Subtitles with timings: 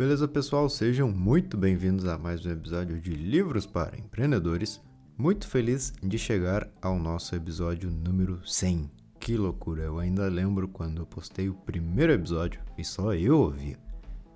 [0.00, 0.66] Beleza, pessoal?
[0.66, 4.80] Sejam muito bem-vindos a mais um episódio de Livros para Empreendedores.
[5.14, 8.90] Muito feliz de chegar ao nosso episódio número 100.
[9.20, 9.82] Que loucura!
[9.82, 13.76] Eu ainda lembro quando eu postei o primeiro episódio e só eu ouvia.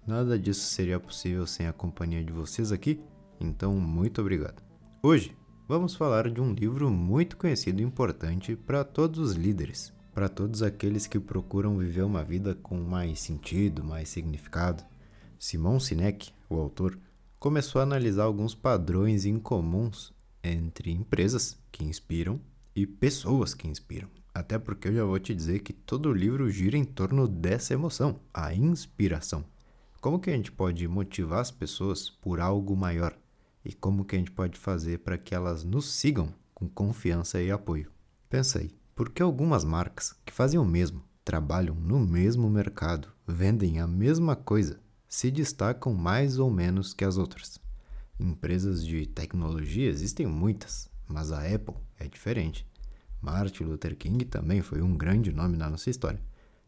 [0.06, 3.00] Nada disso seria possível sem a companhia de vocês aqui,
[3.40, 4.62] então muito obrigado.
[5.02, 5.34] Hoje
[5.66, 10.62] vamos falar de um livro muito conhecido e importante para todos os líderes, para todos
[10.62, 14.84] aqueles que procuram viver uma vida com mais sentido, mais significado.
[15.44, 16.98] Simon Sinek, o autor,
[17.38, 20.10] começou a analisar alguns padrões incomuns
[20.42, 22.40] entre empresas que inspiram
[22.74, 24.08] e pessoas que inspiram.
[24.32, 28.20] Até porque eu já vou te dizer que todo livro gira em torno dessa emoção,
[28.32, 29.44] a inspiração.
[30.00, 33.14] Como que a gente pode motivar as pessoas por algo maior?
[33.62, 37.50] E como que a gente pode fazer para que elas nos sigam com confiança e
[37.50, 37.92] apoio?
[38.30, 43.78] Pensa aí, por que algumas marcas que fazem o mesmo, trabalham no mesmo mercado, vendem
[43.78, 44.82] a mesma coisa,
[45.14, 47.60] se destacam mais ou menos que as outras?
[48.18, 52.66] Empresas de tecnologia existem muitas, mas a Apple é diferente.
[53.22, 56.20] Martin Luther King também foi um grande nome na nossa história.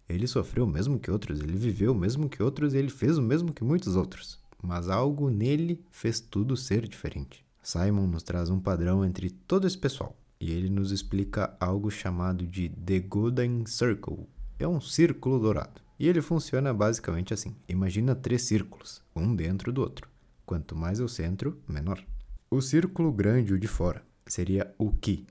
[0.09, 3.19] Ele sofreu o mesmo que outros, ele viveu o mesmo que outros e ele fez
[3.19, 4.39] o mesmo que muitos outros.
[4.63, 7.45] Mas algo nele fez tudo ser diferente.
[7.65, 12.47] Simon nos traz um padrão entre todo esse pessoal e ele nos explica algo chamado
[12.47, 14.29] de The Golden Circle.
[14.57, 15.86] É um círculo dourado.
[15.99, 20.09] E ele funciona basicamente assim: imagina três círculos, um dentro do outro.
[20.45, 22.03] Quanto mais o centro, menor.
[22.51, 25.27] O círculo grande, o de fora, seria o que.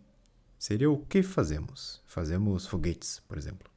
[0.58, 2.02] Seria o que fazemos.
[2.06, 3.70] Fazemos foguetes, por exemplo.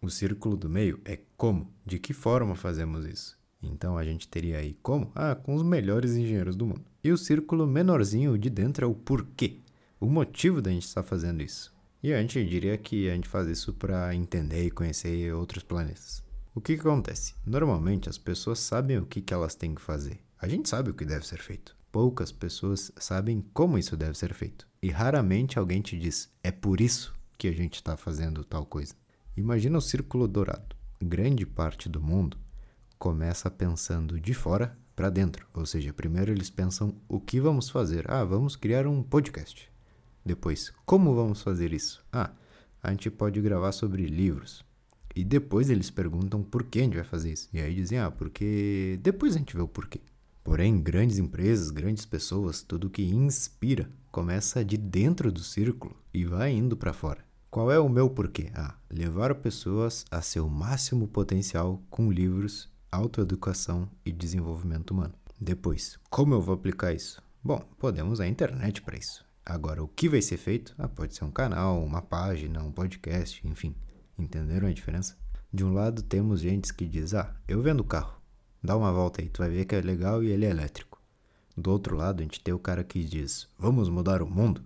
[0.00, 3.38] O círculo do meio é como, de que forma fazemos isso.
[3.62, 5.10] Então a gente teria aí como?
[5.14, 6.84] Ah, com os melhores engenheiros do mundo.
[7.02, 9.58] E o círculo menorzinho de dentro é o porquê,
[9.98, 11.72] o motivo da gente estar fazendo isso.
[12.02, 16.22] E a gente diria que a gente faz isso para entender e conhecer outros planetas.
[16.56, 17.34] O que, que, acontece?
[17.44, 20.20] Normalmente as pessoas sabem o que, que elas têm que fazer.
[20.40, 21.76] A gente sabe o que deve ser feito.
[21.90, 24.64] Poucas pessoas sabem como isso deve ser feito.
[24.80, 28.94] E raramente alguém te diz: é por isso que a gente está fazendo tal coisa.
[29.36, 30.76] Imagina o círculo dourado.
[31.02, 32.38] Grande parte do mundo
[33.00, 35.48] começa pensando de fora para dentro.
[35.54, 38.08] Ou seja, primeiro eles pensam o que vamos fazer.
[38.08, 39.68] Ah, vamos criar um podcast.
[40.24, 42.04] Depois, como vamos fazer isso?
[42.12, 42.30] Ah,
[42.80, 44.64] a gente pode gravar sobre livros.
[45.14, 47.48] E depois eles perguntam por que a gente vai fazer isso.
[47.52, 50.00] E aí dizem, ah, porque depois a gente vê o porquê.
[50.42, 56.52] Porém, grandes empresas, grandes pessoas, tudo que inspira começa de dentro do círculo e vai
[56.52, 57.24] indo para fora.
[57.50, 58.50] Qual é o meu porquê?
[58.54, 65.14] Ah, levar pessoas a seu máximo potencial com livros, autoeducação e desenvolvimento humano.
[65.40, 67.22] Depois, como eu vou aplicar isso?
[67.42, 69.24] Bom, podemos a internet para isso.
[69.46, 70.74] Agora, o que vai ser feito?
[70.76, 73.74] Ah, pode ser um canal, uma página, um podcast, enfim.
[74.18, 75.16] Entenderam a diferença?
[75.52, 78.20] De um lado temos gente que diz: "Ah, eu vendo carro.
[78.62, 81.00] Dá uma volta aí, tu vai ver que é legal e ele é elétrico".
[81.56, 84.62] Do outro lado, a gente tem o cara que diz: "Vamos mudar o mundo".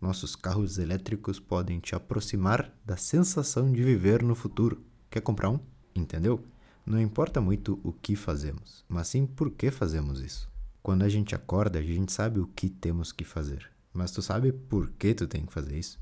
[0.00, 4.82] Nossos carros elétricos podem te aproximar da sensação de viver no futuro.
[5.10, 5.58] Quer comprar um?
[5.94, 6.44] Entendeu?
[6.86, 10.48] Não importa muito o que fazemos, mas sim por que fazemos isso.
[10.82, 14.52] Quando a gente acorda, a gente sabe o que temos que fazer, mas tu sabe
[14.52, 16.00] por que tu tem que fazer isso?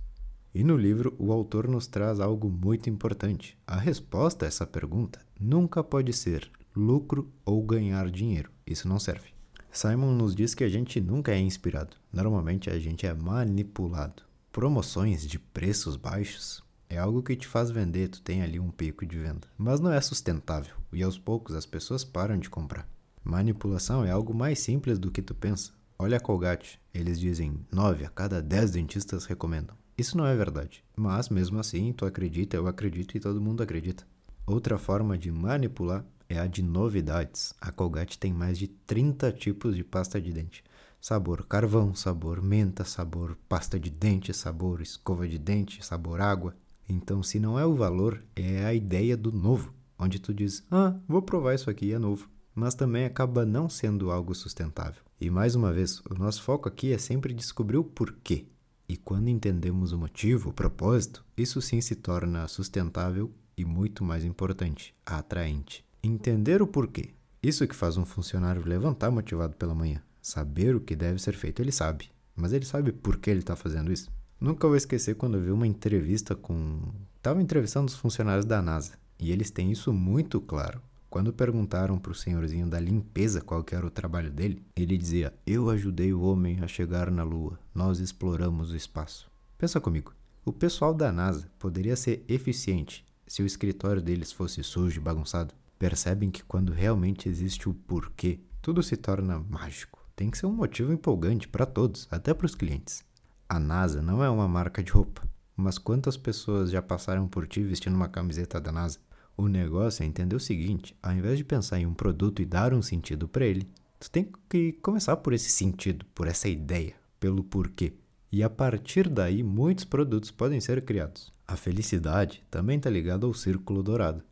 [0.56, 3.58] E no livro, o autor nos traz algo muito importante.
[3.66, 8.50] A resposta a essa pergunta nunca pode ser lucro ou ganhar dinheiro.
[8.66, 9.34] Isso não serve.
[9.70, 11.98] Simon nos diz que a gente nunca é inspirado.
[12.10, 14.22] Normalmente a gente é manipulado.
[14.50, 19.04] Promoções de preços baixos é algo que te faz vender, tu tem ali um pico
[19.04, 19.46] de venda.
[19.58, 22.88] Mas não é sustentável e aos poucos as pessoas param de comprar.
[23.22, 25.74] Manipulação é algo mais simples do que tu pensa.
[25.98, 29.76] Olha a Colgate, eles dizem 9 a cada 10 dentistas recomendam.
[29.98, 34.06] Isso não é verdade, mas mesmo assim tu acredita, eu acredito e todo mundo acredita.
[34.46, 37.54] Outra forma de manipular é a de novidades.
[37.58, 40.62] A Colgate tem mais de 30 tipos de pasta de dente.
[41.00, 46.54] Sabor carvão, sabor menta, sabor pasta de dente, sabor escova de dente, sabor água.
[46.88, 50.94] Então, se não é o valor, é a ideia do novo, onde tu diz: "Ah,
[51.08, 52.28] vou provar isso aqui, é novo".
[52.54, 55.02] Mas também acaba não sendo algo sustentável.
[55.20, 58.46] E mais uma vez, o nosso foco aqui é sempre descobrir o porquê.
[58.88, 64.24] E quando entendemos o motivo, o propósito, isso sim se torna sustentável e muito mais
[64.24, 65.84] importante, atraente.
[66.02, 67.10] Entender o porquê.
[67.42, 70.02] Isso que faz um funcionário levantar motivado pela manhã.
[70.22, 72.10] Saber o que deve ser feito, ele sabe.
[72.34, 74.10] Mas ele sabe por que ele está fazendo isso?
[74.40, 76.80] Nunca vou esquecer quando eu vi uma entrevista com.
[77.16, 78.92] Estava entrevistando os funcionários da NASA.
[79.18, 80.80] E eles têm isso muito claro.
[81.16, 85.32] Quando perguntaram para o senhorzinho da limpeza qual que era o trabalho dele, ele dizia:
[85.46, 87.58] Eu ajudei o homem a chegar na Lua.
[87.74, 89.26] Nós exploramos o espaço.
[89.56, 90.12] Pensa comigo.
[90.44, 95.54] O pessoal da NASA poderia ser eficiente se o escritório deles fosse sujo e bagunçado.
[95.78, 100.06] percebem que quando realmente existe o porquê, tudo se torna mágico.
[100.14, 103.02] Tem que ser um motivo empolgante para todos, até para os clientes.
[103.48, 105.26] A NASA não é uma marca de roupa,
[105.56, 108.98] mas quantas pessoas já passaram por ti vestindo uma camiseta da NASA?
[109.36, 112.72] O negócio é entender o seguinte: ao invés de pensar em um produto e dar
[112.72, 113.68] um sentido para ele,
[114.00, 117.92] tu tem que começar por esse sentido, por essa ideia, pelo porquê.
[118.32, 121.32] E a partir daí, muitos produtos podem ser criados.
[121.46, 124.22] A felicidade também está ligada ao círculo dourado.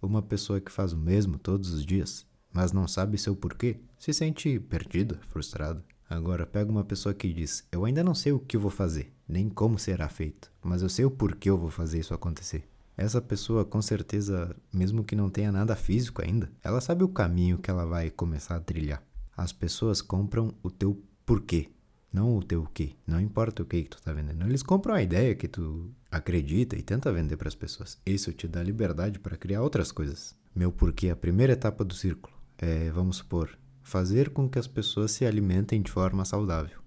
[0.00, 4.12] Uma pessoa que faz o mesmo todos os dias, mas não sabe seu porquê, se
[4.12, 5.84] sente perdida, frustrada.
[6.08, 9.48] Agora, pega uma pessoa que diz: Eu ainda não sei o que vou fazer, nem
[9.48, 12.71] como será feito, mas eu sei o porquê eu vou fazer isso acontecer.
[12.96, 17.58] Essa pessoa, com certeza, mesmo que não tenha nada físico ainda, ela sabe o caminho
[17.58, 19.02] que ela vai começar a trilhar.
[19.36, 21.70] As pessoas compram o teu porquê,
[22.12, 22.94] não o teu quê.
[23.06, 24.44] Não importa o que, que tu tá vendendo.
[24.46, 27.98] Eles compram a ideia que tu acredita e tenta vender para as pessoas.
[28.04, 30.36] Isso te dá liberdade para criar outras coisas.
[30.54, 35.10] Meu porquê, a primeira etapa do círculo é, vamos supor, fazer com que as pessoas
[35.10, 36.78] se alimentem de forma saudável.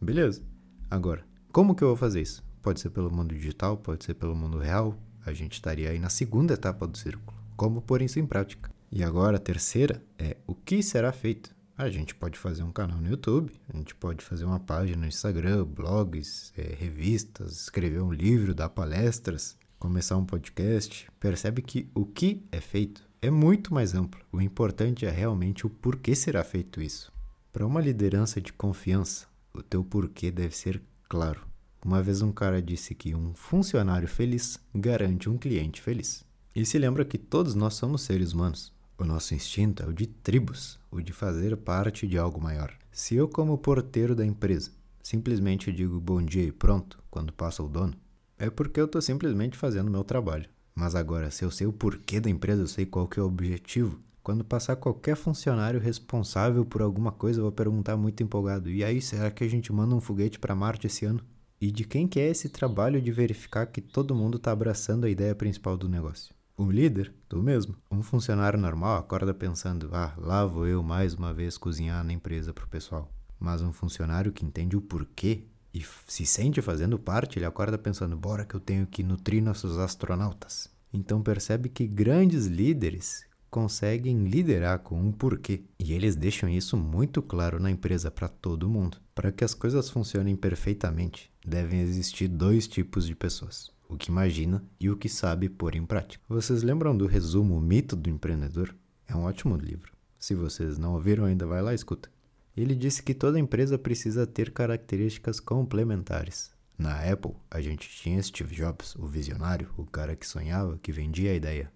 [0.00, 0.42] Beleza.
[0.88, 2.44] Agora, como que eu vou fazer isso?
[2.62, 4.96] Pode ser pelo mundo digital, pode ser pelo mundo real.
[5.26, 7.36] A gente estaria aí na segunda etapa do círculo.
[7.56, 8.70] Como pôr isso em prática?
[8.92, 11.54] E agora a terceira é o que será feito?
[11.76, 15.06] A gente pode fazer um canal no YouTube, a gente pode fazer uma página no
[15.06, 21.08] Instagram, blogs, é, revistas, escrever um livro, dar palestras, começar um podcast.
[21.18, 24.20] Percebe que o que é feito é muito mais amplo.
[24.32, 27.12] O importante é realmente o porquê será feito isso.
[27.52, 31.40] Para uma liderança de confiança, o teu porquê deve ser claro.
[31.84, 36.24] Uma vez um cara disse que um funcionário feliz garante um cliente feliz.
[36.54, 38.72] E se lembra que todos nós somos seres humanos.
[38.98, 42.72] O nosso instinto é o de tribos, o de fazer parte de algo maior.
[42.90, 44.70] Se eu, como porteiro da empresa,
[45.02, 47.94] simplesmente digo bom dia e pronto quando passa o dono,
[48.38, 50.48] é porque eu estou simplesmente fazendo o meu trabalho.
[50.74, 53.26] Mas agora, se eu sei o porquê da empresa, eu sei qual que é o
[53.26, 58.82] objetivo, quando passar qualquer funcionário responsável por alguma coisa, eu vou perguntar muito empolgado: e
[58.82, 61.20] aí, será que a gente manda um foguete para Marte esse ano?
[61.60, 65.10] E de quem que é esse trabalho de verificar que todo mundo está abraçando a
[65.10, 66.34] ideia principal do negócio?
[66.56, 67.74] O líder, tu mesmo.
[67.90, 72.52] Um funcionário normal acorda pensando: ah, lá vou eu mais uma vez cozinhar na empresa
[72.52, 73.10] pro pessoal.
[73.38, 78.16] Mas um funcionário que entende o porquê e se sente fazendo parte, ele acorda pensando:
[78.16, 80.70] bora que eu tenho que nutrir nossos astronautas.
[80.92, 83.26] Então percebe que grandes líderes
[83.56, 85.62] conseguem liderar com um porquê.
[85.80, 88.98] E eles deixam isso muito claro na empresa para todo mundo.
[89.14, 94.62] Para que as coisas funcionem perfeitamente, devem existir dois tipos de pessoas o que imagina
[94.80, 96.22] e o que sabe pôr em prática.
[96.28, 98.74] Vocês lembram do resumo O Mito do Empreendedor?
[99.06, 99.92] É um ótimo livro.
[100.18, 102.10] Se vocês não ouviram ainda, vai lá e escuta.
[102.56, 106.50] Ele disse que toda empresa precisa ter características complementares.
[106.76, 111.30] Na Apple, a gente tinha Steve Jobs, o visionário, o cara que sonhava, que vendia
[111.30, 111.70] a ideia.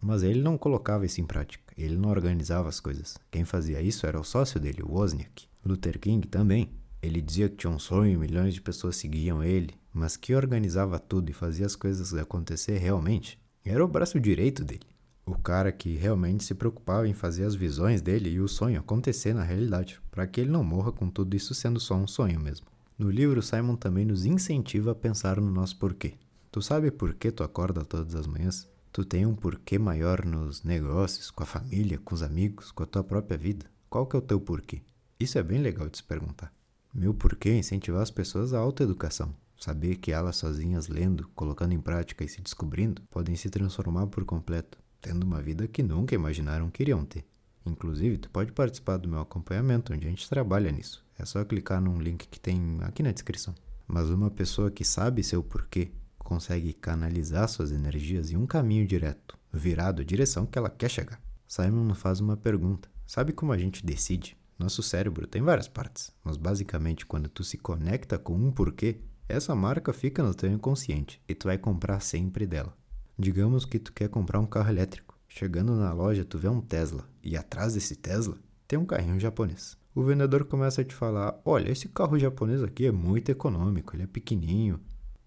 [0.00, 3.18] Mas ele não colocava isso em prática, ele não organizava as coisas.
[3.30, 5.46] Quem fazia isso era o sócio dele, o Wozniak.
[5.64, 6.70] Luther King também.
[7.02, 11.30] Ele dizia que tinha um sonho, milhões de pessoas seguiam ele, mas que organizava tudo
[11.30, 14.86] e fazia as coisas acontecer realmente era o braço direito dele.
[15.26, 19.34] O cara que realmente se preocupava em fazer as visões dele e o sonho acontecer
[19.34, 22.66] na realidade, para que ele não morra com tudo isso sendo só um sonho mesmo.
[22.98, 26.14] No livro, Simon também nos incentiva a pensar no nosso porquê.
[26.50, 28.68] Tu sabe por que tu acorda todas as manhãs?
[28.92, 32.86] Tu tem um porquê maior nos negócios, com a família, com os amigos, com a
[32.86, 33.66] tua própria vida?
[33.88, 34.82] Qual que é o teu porquê?
[35.18, 36.52] Isso é bem legal de se perguntar.
[36.92, 41.80] Meu porquê é incentivar as pessoas à autoeducação, Saber que elas sozinhas lendo, colocando em
[41.80, 46.70] prática e se descobrindo, podem se transformar por completo, tendo uma vida que nunca imaginaram
[46.70, 47.26] que iriam ter.
[47.66, 51.04] Inclusive, tu pode participar do meu acompanhamento, onde a gente trabalha nisso.
[51.18, 53.54] É só clicar num link que tem aqui na descrição.
[53.86, 55.92] Mas uma pessoa que sabe seu porquê
[56.30, 61.20] consegue canalizar suas energias em um caminho direto, virado à direção que ela quer chegar.
[61.48, 64.38] Simon faz uma pergunta: Sabe como a gente decide?
[64.56, 69.56] Nosso cérebro tem várias partes, mas basicamente quando tu se conecta com um porquê, essa
[69.56, 72.76] marca fica no teu inconsciente e tu vai comprar sempre dela.
[73.18, 75.18] Digamos que tu quer comprar um carro elétrico.
[75.28, 79.76] Chegando na loja, tu vê um Tesla e atrás desse Tesla tem um carrinho japonês.
[79.92, 84.04] O vendedor começa a te falar: "Olha, esse carro japonês aqui é muito econômico, ele
[84.04, 84.78] é pequenininho".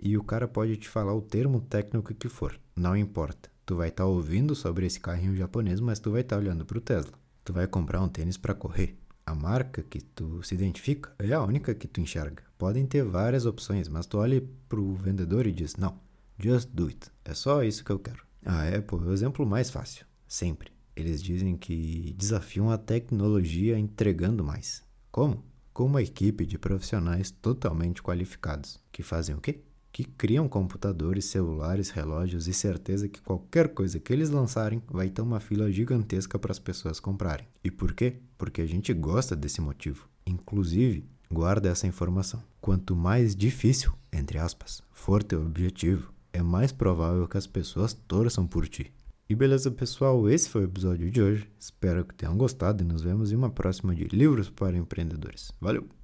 [0.04, 3.50] E o cara pode te falar o termo técnico que for, não importa.
[3.66, 6.66] Tu vai estar tá ouvindo sobre esse carrinho japonês, mas tu vai estar tá olhando
[6.66, 7.14] para o Tesla.
[7.46, 11.42] Tu vai comprar um tênis para correr a marca que tu se identifica é a
[11.42, 12.44] única que tu enxerga.
[12.58, 16.00] Podem ter várias opções, mas tu olha pro vendedor e diz: "Não,
[16.38, 17.10] just do it.
[17.24, 18.26] É só isso que eu quero".
[18.46, 20.72] A Apple é o exemplo mais fácil, sempre.
[20.96, 24.84] Eles dizem que desafiam a tecnologia entregando mais.
[25.12, 25.44] Como?
[25.74, 29.64] Com uma equipe de profissionais totalmente qualificados, que fazem o quê?
[29.94, 35.22] Que criam computadores, celulares, relógios e certeza que qualquer coisa que eles lançarem vai ter
[35.22, 37.48] uma fila gigantesca para as pessoas comprarem.
[37.64, 38.16] E por quê?
[38.36, 40.10] Porque a gente gosta desse motivo.
[40.26, 42.42] Inclusive, guarda essa informação.
[42.60, 48.48] Quanto mais difícil, entre aspas, for teu objetivo, é mais provável que as pessoas torçam
[48.48, 48.92] por ti.
[49.30, 51.48] E beleza, pessoal, esse foi o episódio de hoje.
[51.60, 55.52] Espero que tenham gostado e nos vemos em uma próxima de Livros para Empreendedores.
[55.62, 55.88] Valeu!